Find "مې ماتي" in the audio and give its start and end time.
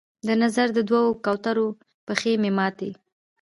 2.41-2.91